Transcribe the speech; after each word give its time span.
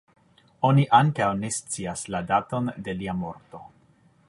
Oni 0.69 0.85
ankaŭ 0.99 1.27
ne 1.41 1.51
scias 1.59 2.03
la 2.15 2.23
daton 2.33 2.73
de 2.89 2.99
lia 3.03 3.17
morto. 3.23 3.65